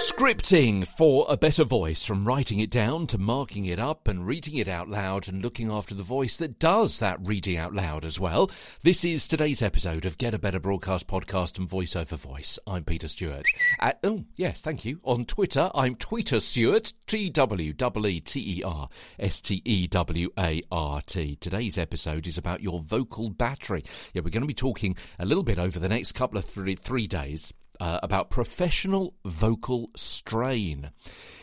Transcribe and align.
Scripting 0.00 0.86
for 0.86 1.24
a 1.26 1.38
better 1.38 1.64
voice, 1.64 2.04
from 2.04 2.26
writing 2.26 2.60
it 2.60 2.68
down 2.70 3.06
to 3.06 3.16
marking 3.16 3.64
it 3.64 3.78
up 3.78 4.08
and 4.08 4.26
reading 4.26 4.56
it 4.56 4.68
out 4.68 4.90
loud 4.90 5.26
and 5.26 5.40
looking 5.40 5.70
after 5.70 5.94
the 5.94 6.02
voice 6.02 6.36
that 6.36 6.58
does 6.58 6.98
that 6.98 7.18
reading 7.22 7.56
out 7.56 7.72
loud 7.72 8.04
as 8.04 8.20
well. 8.20 8.50
This 8.82 9.06
is 9.06 9.26
today's 9.26 9.62
episode 9.62 10.04
of 10.04 10.18
Get 10.18 10.34
a 10.34 10.38
Better 10.38 10.60
Broadcast 10.60 11.06
Podcast 11.06 11.58
and 11.58 11.66
Voice 11.66 11.96
Over 11.96 12.16
Voice. 12.16 12.58
I'm 12.66 12.84
Peter 12.84 13.08
Stewart. 13.08 13.46
At, 13.80 14.00
oh, 14.04 14.24
yes, 14.36 14.60
thank 14.60 14.84
you. 14.84 15.00
On 15.04 15.24
Twitter, 15.24 15.70
I'm 15.74 15.94
Tweeter 15.94 16.42
Stewart, 16.42 16.92
T 17.06 17.30
W 17.30 17.72
E 17.72 18.08
E 18.08 18.20
T 18.20 18.58
E 18.58 18.62
R 18.64 18.90
S 19.18 19.40
T 19.40 19.62
E 19.64 19.86
W 19.86 20.30
A 20.38 20.60
R 20.70 21.00
T. 21.02 21.36
Today's 21.36 21.78
episode 21.78 22.26
is 22.26 22.36
about 22.36 22.60
your 22.60 22.80
vocal 22.80 23.30
battery. 23.30 23.82
Yeah, 24.12 24.20
we're 24.22 24.30
going 24.30 24.42
to 24.42 24.46
be 24.46 24.52
talking 24.52 24.94
a 25.18 25.24
little 25.24 25.42
bit 25.42 25.58
over 25.58 25.78
the 25.78 25.88
next 25.88 26.12
couple 26.12 26.38
of 26.38 26.44
three, 26.44 26.74
three 26.74 27.06
days 27.06 27.50
uh, 27.80 28.00
about 28.02 28.30
professional 28.30 29.14
vocal 29.24 29.90
strain. 29.94 30.90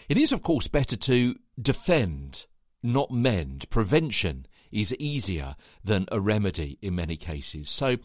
It 0.10 0.18
is, 0.18 0.32
of 0.32 0.42
course, 0.42 0.68
better 0.68 0.96
to 0.96 1.36
defend, 1.60 2.46
not 2.84 3.12
mend. 3.12 3.70
Prevention 3.70 4.46
is 4.72 4.96
easier 4.96 5.56
than 5.84 6.06
a 6.12 6.20
remedy 6.20 6.78
in 6.82 6.96
many 6.96 7.18
cases. 7.18 7.70
So 7.70 7.98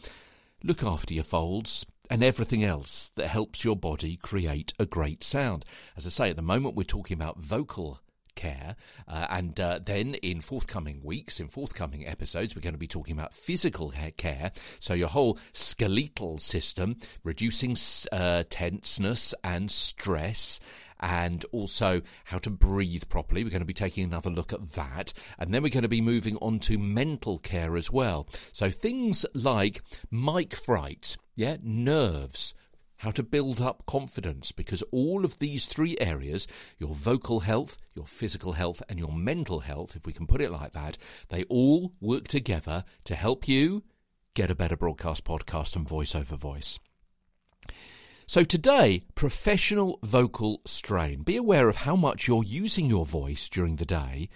look 0.63 0.83
after 0.83 1.13
your 1.13 1.23
folds 1.23 1.85
and 2.09 2.23
everything 2.23 2.63
else 2.63 3.09
that 3.15 3.27
helps 3.27 3.63
your 3.63 3.75
body 3.75 4.17
create 4.17 4.73
a 4.79 4.85
great 4.85 5.23
sound. 5.23 5.65
As 5.95 6.05
I 6.05 6.09
say, 6.09 6.29
at 6.29 6.35
the 6.35 6.41
moment, 6.41 6.75
we're 6.75 6.83
talking 6.83 7.15
about 7.15 7.39
vocal 7.39 8.01
care. 8.35 8.75
Uh, 9.07 9.27
and 9.29 9.59
uh, 9.59 9.79
then 9.85 10.15
in 10.15 10.41
forthcoming 10.41 11.01
weeks, 11.03 11.39
in 11.39 11.47
forthcoming 11.47 12.07
episodes, 12.07 12.55
we're 12.55 12.61
going 12.61 12.73
to 12.73 12.79
be 12.79 12.87
talking 12.87 13.17
about 13.17 13.33
physical 13.33 13.93
care. 14.17 14.51
So 14.79 14.93
your 14.93 15.09
whole 15.09 15.37
skeletal 15.53 16.37
system, 16.37 16.97
reducing 17.23 17.75
uh, 18.11 18.43
tenseness 18.49 19.33
and 19.43 19.71
stress. 19.71 20.59
And 21.03 21.43
also 21.51 22.03
how 22.25 22.37
to 22.37 22.51
breathe 22.51 23.05
properly. 23.09 23.43
We're 23.43 23.49
going 23.49 23.61
to 23.61 23.65
be 23.65 23.73
taking 23.73 24.03
another 24.03 24.29
look 24.29 24.53
at 24.53 24.73
that. 24.73 25.13
And 25.39 25.51
then 25.51 25.63
we're 25.63 25.69
going 25.69 25.81
to 25.81 25.89
be 25.89 25.99
moving 25.99 26.37
on 26.37 26.59
to 26.59 26.77
mental 26.77 27.39
care 27.39 27.75
as 27.75 27.91
well. 27.91 28.27
So 28.51 28.69
things 28.69 29.25
like 29.33 29.81
mic 30.11 30.55
fright, 30.55 31.17
yeah, 31.35 31.57
nerves, 31.63 32.53
how 33.01 33.09
to 33.09 33.23
build 33.23 33.59
up 33.59 33.83
confidence 33.87 34.51
because 34.51 34.83
all 34.91 35.25
of 35.25 35.39
these 35.39 35.65
three 35.65 35.97
areas 35.99 36.47
your 36.77 36.93
vocal 36.93 37.39
health, 37.39 37.77
your 37.95 38.05
physical 38.05 38.53
health, 38.53 38.83
and 38.87 38.99
your 38.99 39.11
mental 39.11 39.61
health, 39.61 39.95
if 39.95 40.05
we 40.05 40.13
can 40.13 40.27
put 40.27 40.39
it 40.39 40.51
like 40.51 40.73
that 40.73 40.99
they 41.29 41.43
all 41.45 41.93
work 41.99 42.27
together 42.27 42.83
to 43.03 43.15
help 43.15 43.47
you 43.47 43.83
get 44.35 44.51
a 44.51 44.55
better 44.55 44.77
broadcast 44.77 45.25
podcast 45.25 45.75
and 45.75 45.87
voice 45.87 46.13
over 46.13 46.35
voice. 46.35 46.77
So, 48.27 48.43
today, 48.43 49.03
professional 49.15 49.97
vocal 50.03 50.61
strain. 50.65 51.23
Be 51.23 51.37
aware 51.37 51.69
of 51.69 51.77
how 51.77 51.95
much 51.95 52.27
you're 52.27 52.43
using 52.43 52.85
your 52.85 53.05
voice 53.05 53.49
during 53.49 53.77
the 53.77 53.85
day 53.85 54.29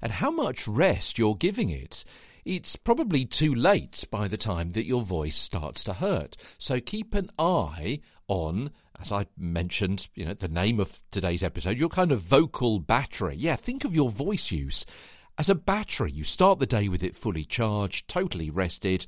and 0.00 0.12
how 0.12 0.30
much 0.30 0.68
rest 0.68 1.18
you're 1.18 1.34
giving 1.34 1.70
it 1.70 2.04
it's 2.44 2.76
probably 2.76 3.24
too 3.24 3.54
late 3.54 4.04
by 4.10 4.28
the 4.28 4.36
time 4.36 4.70
that 4.70 4.86
your 4.86 5.02
voice 5.02 5.36
starts 5.36 5.84
to 5.84 5.92
hurt. 5.92 6.36
So 6.58 6.80
keep 6.80 7.14
an 7.14 7.30
eye 7.38 8.00
on, 8.28 8.70
as 9.00 9.12
I 9.12 9.26
mentioned, 9.36 10.08
you 10.14 10.24
know, 10.24 10.34
the 10.34 10.48
name 10.48 10.80
of 10.80 11.02
today's 11.10 11.42
episode, 11.42 11.78
your 11.78 11.88
kind 11.88 12.12
of 12.12 12.20
vocal 12.20 12.80
battery. 12.80 13.36
Yeah, 13.36 13.56
think 13.56 13.84
of 13.84 13.94
your 13.94 14.10
voice 14.10 14.50
use 14.50 14.84
as 15.38 15.48
a 15.48 15.54
battery. 15.54 16.12
You 16.12 16.24
start 16.24 16.58
the 16.58 16.66
day 16.66 16.88
with 16.88 17.02
it 17.02 17.16
fully 17.16 17.44
charged, 17.44 18.08
totally 18.08 18.50
rested 18.50 19.06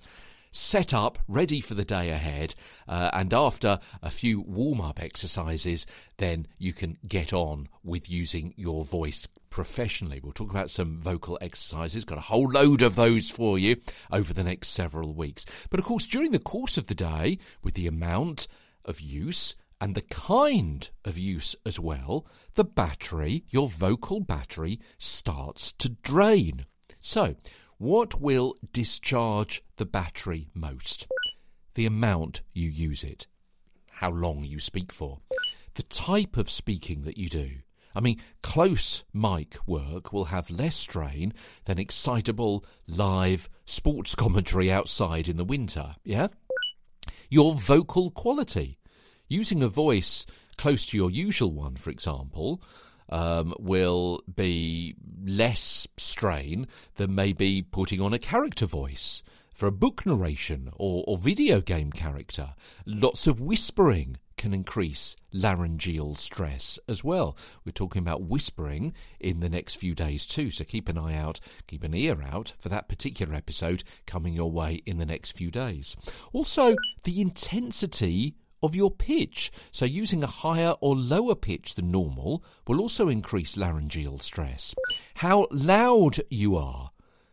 set 0.54 0.94
up, 0.94 1.18
ready 1.26 1.60
for 1.60 1.74
the 1.74 1.84
day 1.84 2.10
ahead, 2.10 2.54
uh, 2.86 3.10
and 3.12 3.34
after 3.34 3.80
a 4.02 4.10
few 4.10 4.40
warm 4.40 4.80
up 4.80 5.02
exercises, 5.02 5.84
then 6.18 6.46
you 6.58 6.72
can 6.72 6.96
get 7.06 7.32
on 7.32 7.68
with 7.82 8.08
using 8.08 8.54
your 8.56 8.84
voice 8.84 9.26
professionally. 9.54 10.18
We'll 10.20 10.32
talk 10.32 10.50
about 10.50 10.68
some 10.68 11.00
vocal 11.00 11.38
exercises, 11.40 12.04
got 12.04 12.18
a 12.18 12.22
whole 12.22 12.50
load 12.50 12.82
of 12.82 12.96
those 12.96 13.30
for 13.30 13.56
you 13.56 13.76
over 14.10 14.34
the 14.34 14.42
next 14.42 14.70
several 14.70 15.14
weeks. 15.14 15.46
But 15.70 15.78
of 15.78 15.86
course, 15.86 16.08
during 16.08 16.32
the 16.32 16.40
course 16.40 16.76
of 16.76 16.88
the 16.88 16.94
day, 16.96 17.38
with 17.62 17.74
the 17.74 17.86
amount 17.86 18.48
of 18.84 19.00
use, 19.00 19.54
and 19.80 19.94
the 19.94 20.02
kind 20.02 20.90
of 21.04 21.16
use 21.16 21.54
as 21.64 21.78
well, 21.78 22.26
the 22.54 22.64
battery, 22.64 23.44
your 23.48 23.68
vocal 23.68 24.18
battery, 24.18 24.80
starts 24.98 25.70
to 25.74 25.90
drain. 26.02 26.66
So, 26.98 27.36
what 27.78 28.20
will 28.20 28.56
discharge 28.72 29.62
the 29.76 29.86
battery 29.86 30.48
most? 30.52 31.06
The 31.74 31.86
amount 31.86 32.42
you 32.54 32.68
use 32.68 33.04
it, 33.04 33.28
how 33.88 34.10
long 34.10 34.42
you 34.42 34.58
speak 34.58 34.92
for, 34.92 35.20
the 35.74 35.84
type 35.84 36.36
of 36.36 36.50
speaking 36.50 37.02
that 37.02 37.18
you 37.18 37.28
do. 37.28 37.50
I 37.94 38.00
mean, 38.00 38.20
close 38.42 39.04
mic 39.12 39.56
work 39.66 40.12
will 40.12 40.26
have 40.26 40.50
less 40.50 40.74
strain 40.74 41.32
than 41.64 41.78
excitable 41.78 42.64
live 42.86 43.48
sports 43.64 44.14
commentary 44.14 44.70
outside 44.70 45.28
in 45.28 45.36
the 45.36 45.44
winter, 45.44 45.96
yeah? 46.04 46.28
Your 47.30 47.54
vocal 47.54 48.10
quality. 48.10 48.78
Using 49.28 49.62
a 49.62 49.68
voice 49.68 50.26
close 50.58 50.86
to 50.86 50.96
your 50.96 51.10
usual 51.10 51.52
one, 51.52 51.76
for 51.76 51.90
example, 51.90 52.62
um, 53.08 53.54
will 53.58 54.22
be 54.34 54.94
less 55.24 55.86
strain 55.96 56.66
than 56.96 57.14
maybe 57.14 57.62
putting 57.62 58.00
on 58.00 58.12
a 58.12 58.18
character 58.18 58.66
voice 58.66 59.22
for 59.54 59.66
a 59.66 59.72
book 59.72 60.04
narration 60.04 60.70
or, 60.76 61.04
or 61.06 61.16
video 61.16 61.60
game 61.60 61.92
character. 61.92 62.54
Lots 62.86 63.26
of 63.26 63.40
whispering 63.40 64.18
can 64.44 64.52
increase 64.52 65.16
laryngeal 65.32 66.14
stress 66.16 66.78
as 66.86 67.02
well. 67.02 67.34
We're 67.64 67.72
talking 67.72 68.00
about 68.00 68.24
whispering 68.24 68.92
in 69.18 69.40
the 69.40 69.48
next 69.48 69.76
few 69.76 69.94
days 69.94 70.26
too, 70.26 70.50
so 70.50 70.64
keep 70.64 70.90
an 70.90 70.98
eye 70.98 71.16
out, 71.16 71.40
keep 71.66 71.82
an 71.82 71.94
ear 71.94 72.22
out 72.22 72.52
for 72.58 72.68
that 72.68 72.86
particular 72.86 73.34
episode 73.34 73.84
coming 74.06 74.34
your 74.34 74.50
way 74.50 74.82
in 74.84 74.98
the 74.98 75.06
next 75.06 75.32
few 75.32 75.50
days. 75.50 75.96
Also, 76.34 76.76
the 77.04 77.22
intensity 77.22 78.34
of 78.62 78.76
your 78.76 78.90
pitch. 78.90 79.50
So, 79.72 79.86
using 79.86 80.22
a 80.22 80.26
higher 80.26 80.74
or 80.82 80.94
lower 80.94 81.34
pitch 81.34 81.74
than 81.74 81.90
normal 81.90 82.44
will 82.66 82.82
also 82.82 83.08
increase 83.08 83.56
laryngeal 83.56 84.18
stress. 84.18 84.74
How 85.14 85.46
loud 85.50 86.18
you 86.28 86.56
are. 86.56 86.90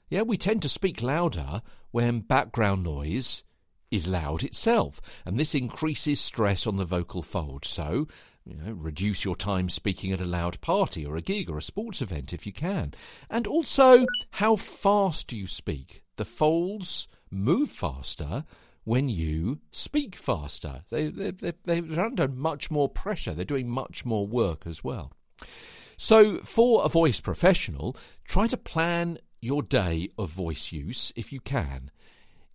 Yeah, 0.10 0.22
we 0.22 0.38
tend 0.38 0.62
to 0.62 0.70
speak 0.70 1.02
louder 1.02 1.62
when 1.92 2.22
background 2.22 2.84
noise 2.84 3.44
is 3.92 4.08
loud 4.08 4.44
itself, 4.44 5.02
and 5.26 5.38
this 5.38 5.54
increases 5.54 6.20
stress 6.20 6.66
on 6.66 6.78
the 6.78 6.86
vocal 6.86 7.22
fold. 7.22 7.66
So, 7.66 8.08
you 8.46 8.56
know, 8.56 8.72
reduce 8.72 9.24
your 9.24 9.36
time 9.36 9.70
speaking 9.70 10.12
at 10.12 10.22
a 10.22 10.26
loud 10.26 10.60
party 10.62 11.06
or 11.06 11.18
a 11.18 11.22
gig 11.22 11.50
or 11.50 11.58
a 11.58 11.62
sports 11.62 12.02
event 12.02 12.34
if 12.34 12.48
you 12.48 12.54
can. 12.54 12.94
And 13.30 13.46
also, 13.46 14.06
how 14.32 14.56
fast 14.56 15.32
you 15.34 15.46
speak? 15.46 16.02
The 16.16 16.26
folds 16.26 17.08
move 17.30 17.70
faster 17.70 18.46
when 18.84 19.10
you 19.10 19.60
speak 19.72 20.16
faster. 20.16 20.82
They, 20.90 21.10
they, 21.10 21.32
they, 21.64 21.80
they're 21.82 22.06
under 22.06 22.28
much 22.28 22.72
more 22.72 22.90
pressure, 22.90 23.34
they're 23.34 23.46
doing 23.46 23.70
much 23.70 24.06
more 24.06 24.26
work 24.26 24.66
as 24.66 24.84
well. 24.84 25.12
So, 25.98 26.38
for 26.38 26.84
a 26.84 26.90
voice 26.90 27.22
professional, 27.22 27.96
try 28.26 28.48
to 28.48 28.58
plan 28.58 29.20
your 29.40 29.62
day 29.62 30.10
of 30.18 30.30
voice 30.32 30.72
use 30.72 31.14
if 31.16 31.32
you 31.32 31.40
can. 31.40 31.92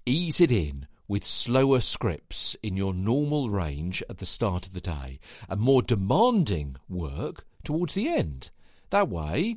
Ease 0.05 0.41
it 0.41 0.51
in 0.51 0.87
with 1.09 1.25
slower 1.25 1.81
scripts 1.81 2.57
in 2.63 2.77
your 2.77 2.93
normal 2.93 3.51
range 3.51 4.03
at 4.09 4.19
the 4.19 4.27
start 4.27 4.67
of 4.67 4.73
the 4.73 4.81
day 4.81 5.19
and 5.49 5.61
more 5.61 5.83
demanding 5.83 6.77
work 6.89 7.45
towards 7.65 7.95
the 7.95 8.09
end. 8.09 8.51
That 8.91 9.09
way, 9.09 9.57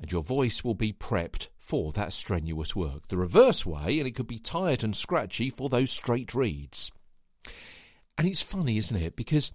and 0.00 0.10
your 0.10 0.22
voice 0.22 0.64
will 0.64 0.74
be 0.74 0.92
prepped 0.92 1.48
for 1.58 1.92
that 1.92 2.12
strenuous 2.12 2.74
work. 2.74 3.08
The 3.08 3.16
reverse 3.16 3.64
way, 3.64 3.98
and 3.98 4.06
it 4.06 4.14
could 4.14 4.26
be 4.26 4.38
tired 4.38 4.84
and 4.84 4.96
scratchy 4.96 5.50
for 5.50 5.68
those 5.68 5.90
straight 5.90 6.34
reads. 6.34 6.90
And 8.18 8.26
it's 8.26 8.42
funny, 8.42 8.76
isn't 8.76 8.96
it? 8.96 9.16
Because 9.16 9.52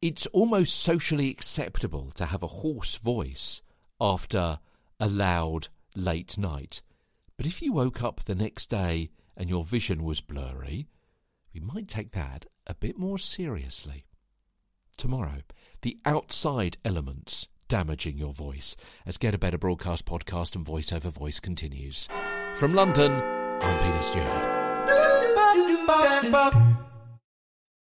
it's 0.00 0.26
almost 0.26 0.80
socially 0.80 1.30
acceptable 1.30 2.10
to 2.12 2.26
have 2.26 2.42
a 2.42 2.48
hoarse 2.48 2.96
voice 2.96 3.62
after 4.00 4.58
a 4.98 5.08
loud 5.08 5.68
late 5.94 6.36
night. 6.38 6.82
But 7.36 7.46
if 7.46 7.62
you 7.62 7.72
woke 7.72 8.02
up 8.02 8.24
the 8.24 8.34
next 8.34 8.68
day 8.68 9.10
and 9.36 9.48
your 9.48 9.64
vision 9.64 10.04
was 10.04 10.20
blurry, 10.20 10.88
we 11.54 11.60
might 11.60 11.88
take 11.88 12.12
that 12.12 12.46
a 12.66 12.74
bit 12.74 12.98
more 12.98 13.18
seriously. 13.18 14.04
Tomorrow, 14.96 15.42
the 15.82 15.98
outside 16.04 16.76
elements 16.84 17.48
damaging 17.68 18.18
your 18.18 18.32
voice 18.32 18.76
as 19.06 19.18
Get 19.18 19.34
a 19.34 19.38
Better 19.38 19.58
Broadcast 19.58 20.04
podcast 20.04 20.54
and 20.56 20.64
voice 20.64 20.92
over 20.92 21.08
voice 21.08 21.40
continues. 21.40 22.08
From 22.56 22.74
London, 22.74 23.12
I'm 23.12 23.78
Peter 23.82 24.02
Stewart. 24.02 24.62